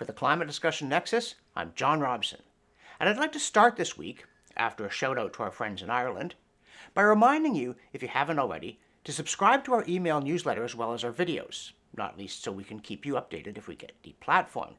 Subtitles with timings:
[0.00, 2.40] For the Climate Discussion Nexus, I'm John Robson.
[2.98, 4.24] And I'd like to start this week,
[4.56, 6.36] after a shout out to our friends in Ireland,
[6.94, 10.94] by reminding you, if you haven't already, to subscribe to our email newsletter as well
[10.94, 14.78] as our videos, not least so we can keep you updated if we get deplatformed.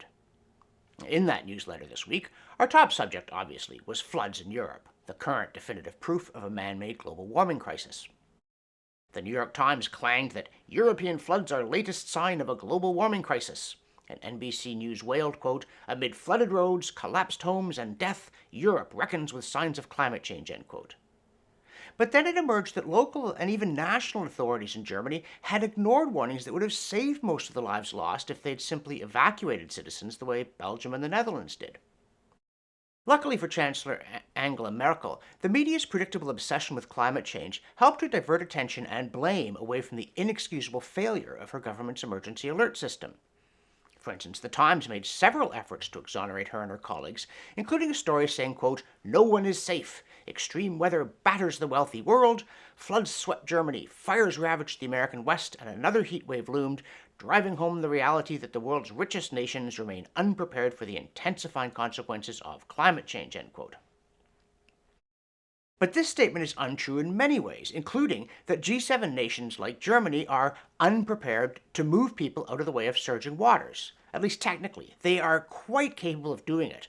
[1.06, 2.28] In that newsletter this week,
[2.58, 6.80] our top subject, obviously, was floods in Europe, the current definitive proof of a man
[6.80, 8.08] made global warming crisis.
[9.12, 13.22] The New York Times clanged that European floods are latest sign of a global warming
[13.22, 13.76] crisis,
[14.20, 19.44] and NBC News wailed, quote, amid flooded roads, collapsed homes, and death, Europe reckons with
[19.44, 20.96] signs of climate change, end quote.
[21.96, 26.44] But then it emerged that local and even national authorities in Germany had ignored warnings
[26.44, 30.24] that would have saved most of the lives lost if they'd simply evacuated citizens the
[30.24, 31.78] way Belgium and the Netherlands did.
[33.04, 34.00] Luckily for Chancellor
[34.36, 39.56] Angela Merkel, the media's predictable obsession with climate change helped her divert attention and blame
[39.56, 43.14] away from the inexcusable failure of her government's emergency alert system.
[44.02, 47.94] For instance, the Times made several efforts to exonerate her and her colleagues, including a
[47.94, 50.02] story saying, quote, No one is safe.
[50.26, 52.42] Extreme weather batters the wealthy world.
[52.74, 53.86] Floods swept Germany.
[53.86, 56.82] Fires ravaged the American West, and another heat wave loomed,
[57.16, 62.40] driving home the reality that the world's richest nations remain unprepared for the intensifying consequences
[62.40, 63.76] of climate change, end quote.
[65.82, 70.54] But this statement is untrue in many ways, including that G7 nations like Germany are
[70.78, 73.90] unprepared to move people out of the way of surging waters.
[74.14, 76.86] At least technically, they are quite capable of doing it.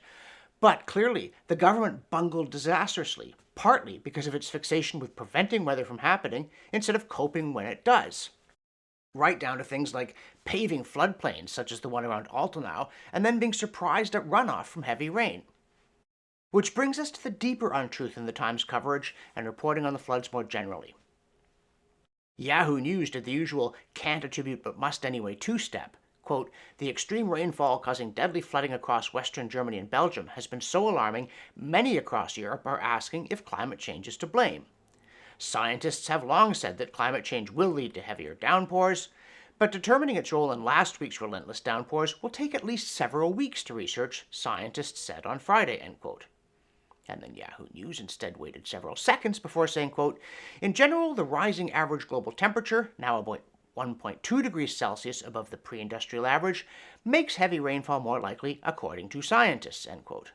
[0.60, 5.98] But clearly, the government bungled disastrously, partly because of its fixation with preventing weather from
[5.98, 8.30] happening instead of coping when it does.
[9.12, 13.40] Right down to things like paving floodplains, such as the one around Altenahr, and then
[13.40, 15.42] being surprised at runoff from heavy rain.
[16.54, 19.98] Which brings us to the deeper untruth in the Times coverage and reporting on the
[19.98, 20.94] floods more generally.
[22.36, 25.96] Yahoo News did the usual can't attribute but must anyway two step.
[26.22, 30.88] Quote, the extreme rainfall causing deadly flooding across western Germany and Belgium has been so
[30.88, 31.26] alarming,
[31.56, 34.66] many across Europe are asking if climate change is to blame.
[35.36, 39.08] Scientists have long said that climate change will lead to heavier downpours,
[39.58, 43.64] but determining its role in last week's relentless downpours will take at least several weeks
[43.64, 46.26] to research, scientists said on Friday, end quote.
[47.08, 50.18] And then Yahoo News instead waited several seconds before saying, quote,
[50.62, 53.42] In general, the rising average global temperature, now about
[53.76, 56.66] 1.2 degrees Celsius above the pre-industrial average,
[57.04, 60.32] makes heavy rainfall more likely, according to scientists, end quote.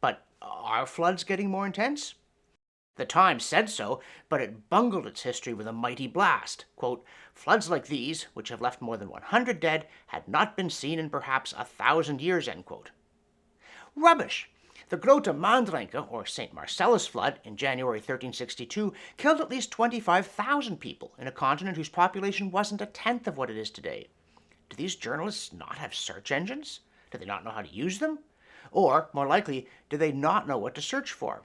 [0.00, 2.14] But are floods getting more intense?
[2.96, 6.64] The Times said so, but it bungled its history with a mighty blast.
[6.76, 10.98] Quote, Floods like these, which have left more than 100 dead, had not been seen
[10.98, 12.90] in perhaps a thousand years, end quote.
[13.94, 14.50] Rubbish!
[14.88, 16.54] The Grote Mandrenke, or St.
[16.54, 22.52] Marcellus flood, in January 1362, killed at least 25,000 people in a continent whose population
[22.52, 24.06] wasn't a tenth of what it is today.
[24.70, 26.80] Do these journalists not have search engines?
[27.10, 28.20] Do they not know how to use them?
[28.70, 31.42] Or, more likely, do they not know what to search for?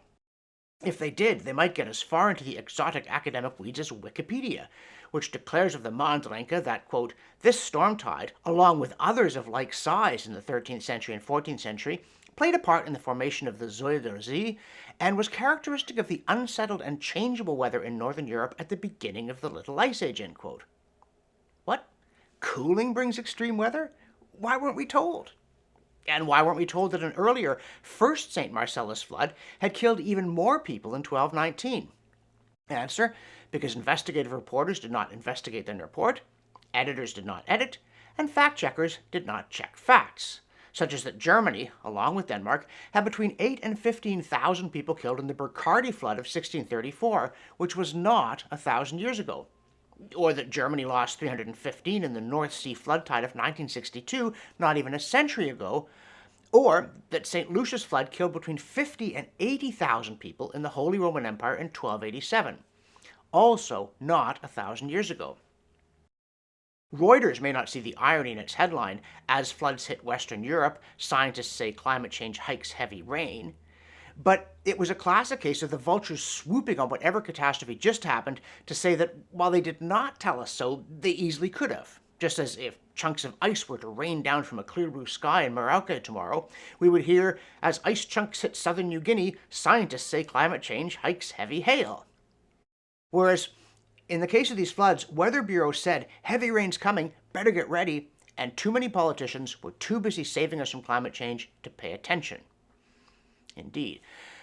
[0.83, 4.67] If they did, they might get as far into the exotic academic weeds as Wikipedia,
[5.09, 9.73] which declares of the Mandrenke that, quote, this storm tide, along with others of like
[9.73, 12.03] size in the 13th century and 14th century,
[12.41, 14.57] played a part in the formation of the Zuiderzee
[14.99, 19.29] and was characteristic of the unsettled and changeable weather in northern Europe at the beginning
[19.29, 20.19] of the Little Ice Age.
[20.19, 20.63] End quote.
[21.65, 21.87] What?
[22.39, 23.91] Cooling brings extreme weather?
[24.31, 25.33] Why weren't we told?
[26.07, 28.51] And why weren't we told that an earlier first St.
[28.51, 31.89] Marcellus flood had killed even more people in 1219?
[32.69, 33.13] Answer
[33.51, 36.21] because investigative reporters did not investigate the report,
[36.73, 37.77] editors did not edit,
[38.17, 40.41] and fact checkers did not check facts
[40.73, 45.27] such as that Germany, along with Denmark, had between 8 and 15,000 people killed in
[45.27, 49.47] the Burchardi flood of 1634, which was not a thousand years ago.
[50.15, 54.93] Or that Germany lost 315 in the North Sea flood tide of 1962, not even
[54.93, 55.87] a century ago.
[56.51, 57.51] Or that St.
[57.51, 62.57] Lucia's flood killed between 50 and 80,000 people in the Holy Roman Empire in 1287,
[63.31, 65.37] also not a thousand years ago.
[66.93, 68.99] Reuters may not see the irony in its headline
[69.29, 73.53] as floods hit Western Europe, scientists say climate change hikes heavy rain.
[74.21, 78.41] But it was a classic case of the vultures swooping on whatever catastrophe just happened
[78.65, 81.99] to say that while they did not tell us so, they easily could have.
[82.19, 85.43] Just as if chunks of ice were to rain down from a clear blue sky
[85.43, 90.23] in Merauke tomorrow, we would hear, as ice chunks hit southern New Guinea, scientists say
[90.25, 92.05] climate change hikes heavy hail.
[93.11, 93.49] Whereas
[94.11, 98.11] in the case of these floods, Weather Bureau said heavy rain's coming, better get ready,
[98.37, 102.41] and too many politicians were too busy saving us from climate change to pay attention.
[103.55, 104.01] Indeed.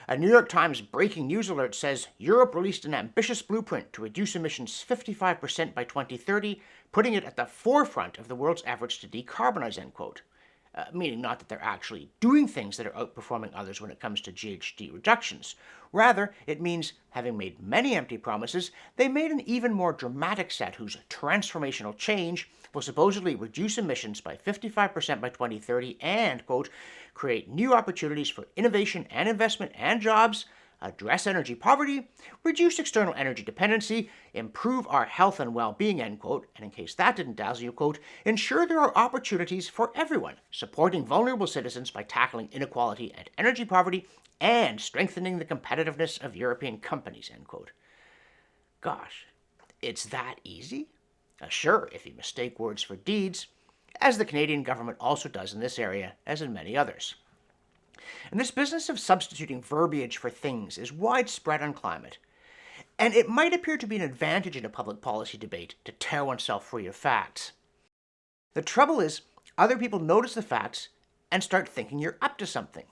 [0.09, 4.35] A New York Times breaking news alert says Europe released an ambitious blueprint to reduce
[4.35, 9.79] emissions 55% by 2030, putting it at the forefront of the world's efforts to decarbonize,
[9.79, 10.23] end quote.
[10.75, 14.21] Uh, meaning not that they're actually doing things that are outperforming others when it comes
[14.21, 15.55] to GHG reductions.
[15.93, 20.75] Rather, it means having made many empty promises, they made an even more dramatic set
[20.75, 26.69] whose transformational change will supposedly reduce emissions by 55% by 2030 and, quote,
[27.15, 30.45] create new opportunities for innovation and investment and jobs
[30.81, 32.09] address energy poverty,
[32.45, 37.17] reduce external energy dependency, improve our health and well-being, end quote, and in case that
[37.17, 42.49] didn't dazzle you, quote, ensure there are opportunities for everyone, supporting vulnerable citizens by tackling
[42.53, 44.07] inequality and energy poverty,
[44.41, 47.73] and strengthening the competitiveness of European companies, end quote.
[48.81, 49.27] Gosh,
[49.83, 50.89] it's that easy?
[51.41, 53.49] Uh, sure, if you mistake words for deeds,
[54.01, 57.17] as the Canadian government also does in this area, as in many others.
[58.31, 62.19] And this business of substituting verbiage for things is widespread on climate.
[62.99, 66.25] And it might appear to be an advantage in a public policy debate to tear
[66.25, 67.53] oneself free of facts.
[68.55, 69.23] The trouble is,
[69.57, 70.89] other people notice the facts
[71.31, 72.85] and start thinking you're up to something.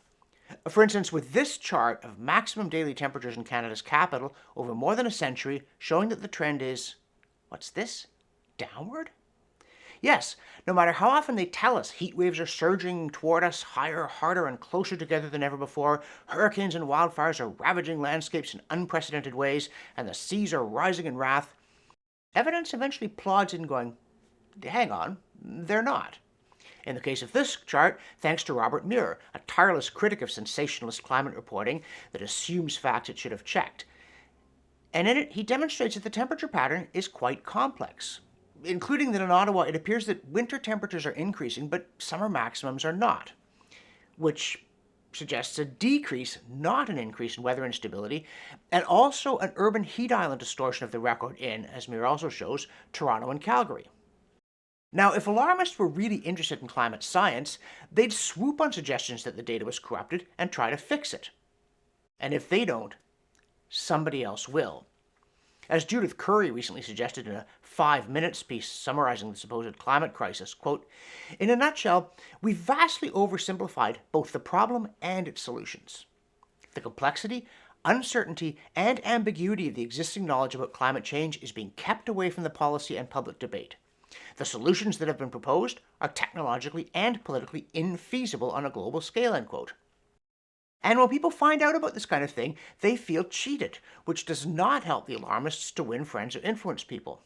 [0.68, 5.06] For instance, with this chart of maximum daily temperatures in Canada's capital over more than
[5.06, 6.96] a century, showing that the trend is
[7.48, 8.06] what's this?
[8.58, 9.10] Downward?
[10.02, 14.04] Yes, no matter how often they tell us heat waves are surging toward us higher,
[14.04, 19.34] harder, and closer together than ever before, hurricanes and wildfires are ravaging landscapes in unprecedented
[19.34, 21.54] ways, and the seas are rising in wrath,
[22.34, 23.96] evidence eventually plods in going,
[24.62, 26.18] hang on, they're not.
[26.84, 31.02] In the case of this chart, thanks to Robert Muir, a tireless critic of sensationalist
[31.02, 31.82] climate reporting
[32.12, 33.86] that assumes facts it should have checked.
[34.92, 38.20] And in it, he demonstrates that the temperature pattern is quite complex
[38.64, 42.92] including that in Ottawa, it appears that winter temperatures are increasing, but summer maximums are
[42.92, 43.32] not,
[44.16, 44.64] which
[45.12, 48.26] suggests a decrease, not an increase in weather instability,
[48.70, 52.66] and also an urban heat island distortion of the record in, as Muir also shows,
[52.92, 53.88] Toronto and Calgary.
[54.92, 57.58] Now, if alarmists were really interested in climate science,
[57.92, 61.30] they'd swoop on suggestions that the data was corrupted and try to fix it.
[62.20, 62.94] And if they don't,
[63.68, 64.86] somebody else will.
[65.68, 70.54] As Judith Curry recently suggested in a five minutes piece summarizing the supposed climate crisis,
[70.54, 70.86] quote,
[71.40, 76.06] In a nutshell, we've vastly oversimplified both the problem and its solutions.
[76.74, 77.46] The complexity,
[77.84, 82.44] uncertainty, and ambiguity of the existing knowledge about climate change is being kept away from
[82.44, 83.76] the policy and public debate.
[84.36, 89.34] The solutions that have been proposed are technologically and politically infeasible on a global scale,
[89.34, 89.72] end quote.
[90.82, 94.46] And when people find out about this kind of thing, they feel cheated, which does
[94.46, 97.22] not help the alarmists to win friends or influence people.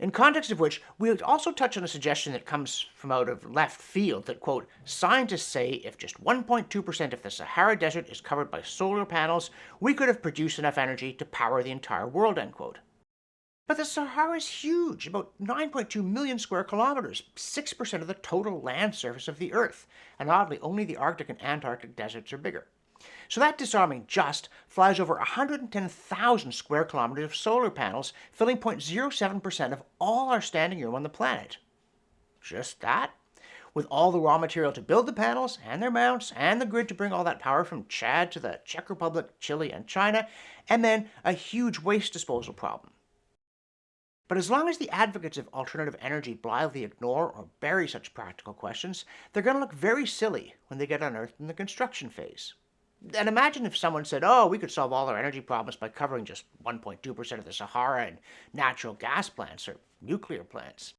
[0.00, 3.50] In context of which, we also touch on a suggestion that comes from out of
[3.50, 8.50] left field that, quote, scientists say if just 1.2% of the Sahara Desert is covered
[8.50, 12.52] by solar panels, we could have produced enough energy to power the entire world, end
[12.52, 12.78] quote.
[13.70, 18.96] But the Sahara is huge, about 9.2 million square kilometers, 6% of the total land
[18.96, 19.86] surface of the Earth,
[20.18, 22.66] and oddly, only the Arctic and Antarctic deserts are bigger.
[23.28, 29.84] So that disarming just flies over 110,000 square kilometers of solar panels, filling 0.07% of
[30.00, 31.58] all our standing room on the planet.
[32.40, 33.12] Just that?
[33.72, 36.88] With all the raw material to build the panels, and their mounts, and the grid
[36.88, 40.26] to bring all that power from Chad to the Czech Republic, Chile, and China,
[40.68, 42.90] and then a huge waste disposal problem.
[44.30, 48.54] But as long as the advocates of alternative energy blithely ignore or bury such practical
[48.54, 52.54] questions, they're going to look very silly when they get unearthed in the construction phase.
[53.14, 56.24] And imagine if someone said, oh, we could solve all our energy problems by covering
[56.24, 58.18] just 1.2% of the Sahara and
[58.52, 60.94] natural gas plants or nuclear plants.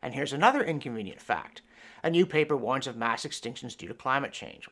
[0.00, 1.60] And here's another inconvenient fact.
[2.02, 4.66] A new paper warns of mass extinctions due to climate change.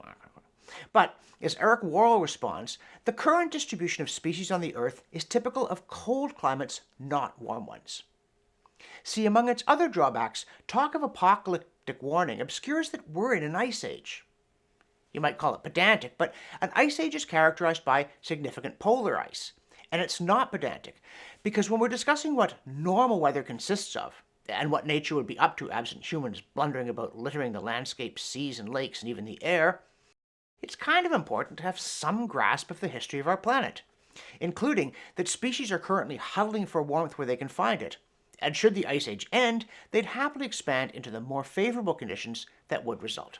[0.93, 5.67] But, as Eric Worrell responds, the current distribution of species on the Earth is typical
[5.69, 8.03] of cold climates, not warm ones.
[9.03, 13.85] See, among its other drawbacks, talk of apocalyptic warning obscures that we're in an ice
[13.85, 14.25] age.
[15.13, 19.53] You might call it pedantic, but an ice age is characterized by significant polar ice.
[19.91, 21.03] And it's not pedantic,
[21.43, 25.57] because when we're discussing what normal weather consists of, and what nature would be up
[25.59, 29.83] to absent humans blundering about littering the landscape, seas, and lakes, and even the air,
[30.63, 33.83] it's kind of important to have some grasp of the history of our planet,
[34.41, 37.97] including that species are currently huddling for warmth where they can find it,
[38.39, 42.85] and should the ice age end, they'd happily expand into the more favorable conditions that
[42.85, 43.39] would result.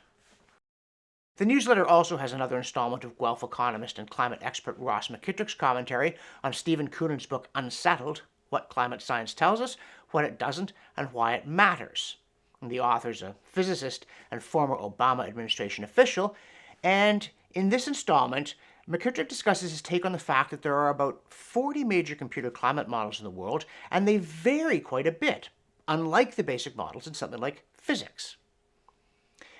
[1.37, 6.15] The newsletter also has another installment of Guelph economist and climate expert Ross McKitrick's commentary
[6.43, 9.75] on Steven Koonin's book Unsettled What Climate Science Tells Us,
[10.11, 12.17] What It Doesn't, and Why It Matters.
[12.61, 16.35] And the author's a physicist and former Obama administration official,
[16.83, 18.55] and in this installment,
[18.89, 22.89] McKitrick discusses his take on the fact that there are about 40 major computer climate
[22.89, 25.49] models in the world, and they vary quite a bit,
[25.87, 28.35] unlike the basic models in something like physics.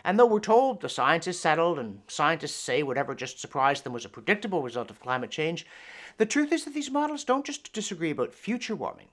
[0.03, 3.93] And though we're told the science is settled and scientists say whatever just surprised them
[3.93, 5.65] was a predictable result of climate change,
[6.17, 9.07] the truth is that these models don't just disagree about future warming.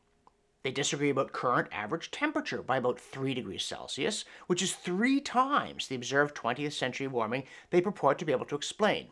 [0.63, 5.89] They disagree about current average temperature by about 3 degrees Celsius, which is three times
[5.89, 9.09] the observed 20th century warming they purport to be able to explain.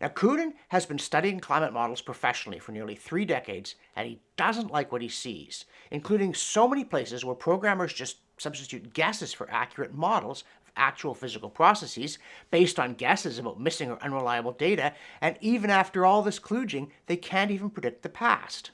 [0.00, 4.72] Now, Koonin has been studying climate models professionally for nearly three decades, and he doesn't
[4.72, 9.94] like what he sees, including so many places where programmers just substitute guesses for accurate
[9.94, 12.18] models of actual physical processes
[12.50, 17.16] based on guesses about missing or unreliable data, and even after all this kludging, they
[17.16, 18.70] can't even predict the past.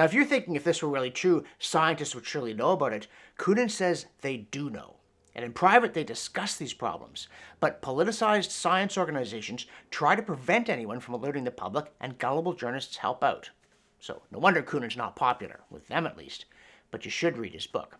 [0.00, 3.06] Now, if you're thinking if this were really true, scientists would surely know about it,
[3.36, 4.96] Koonin says they do know.
[5.34, 7.28] And in private, they discuss these problems.
[7.60, 12.96] But politicized science organizations try to prevent anyone from alerting the public, and gullible journalists
[12.96, 13.50] help out.
[13.98, 16.46] So no wonder Koonin's not popular, with them at least.
[16.90, 17.98] But you should read his book.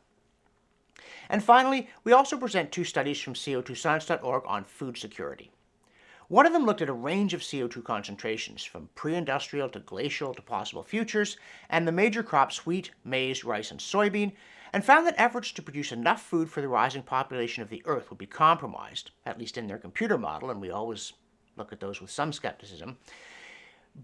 [1.28, 5.50] And finally, we also present two studies from CO2science.org on food security.
[6.30, 10.32] One of them looked at a range of CO2 concentrations, from pre industrial to glacial
[10.32, 11.36] to possible futures,
[11.68, 14.30] and the major crops wheat, maize, rice, and soybean,
[14.72, 18.10] and found that efforts to produce enough food for the rising population of the Earth
[18.10, 21.14] would be compromised, at least in their computer model, and we always
[21.56, 22.96] look at those with some skepticism.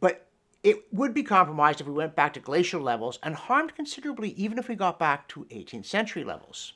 [0.01, 0.27] But
[0.65, 4.59] it would be compromised if we went back to glacial levels and harmed considerably even
[4.59, 6.73] if we got back to 18th century levels.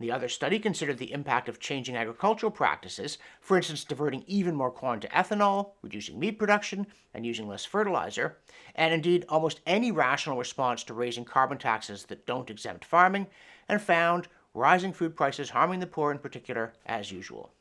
[0.00, 4.70] The other study considered the impact of changing agricultural practices, for instance, diverting even more
[4.70, 8.38] corn to ethanol, reducing meat production, and using less fertilizer,
[8.74, 13.26] and indeed almost any rational response to raising carbon taxes that don't exempt farming,
[13.68, 17.52] and found rising food prices harming the poor in particular, as usual.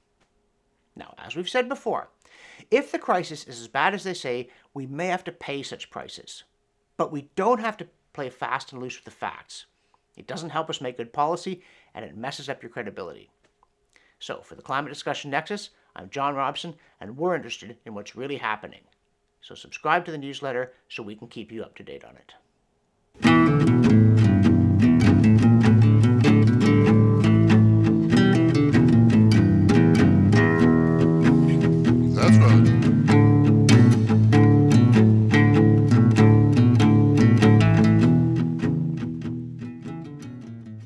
[0.96, 2.08] Now, as we've said before,
[2.72, 5.92] if the crisis is as bad as they say, we may have to pay such
[5.92, 6.46] prices.
[6.96, 9.66] But we don't have to play fast and loose with the facts.
[10.20, 11.64] It doesn't help us make good policy,
[11.96, 13.32] and it messes up your credibility.
[14.20, 18.36] So, for the Climate Discussion Nexus, I'm John Robson, and we're interested in what's really
[18.36, 18.82] happening.
[19.40, 23.99] So, subscribe to the newsletter so we can keep you up to date on it.